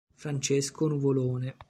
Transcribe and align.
Francesco 0.15 0.87
Nuvolone 0.87 1.53